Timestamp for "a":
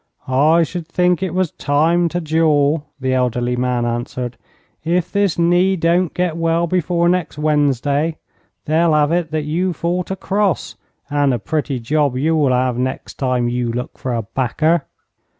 10.09-10.15, 11.35-11.37, 14.15-14.23